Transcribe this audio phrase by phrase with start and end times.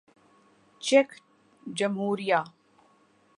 [0.83, 1.09] check
[1.77, 2.39] جمہوریہ